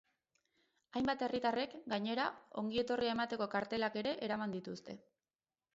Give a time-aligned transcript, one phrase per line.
[0.95, 2.25] Hainbat herritarrek, gainera,
[2.63, 4.99] ongietorria emateko kartelak ere eraman dituzte.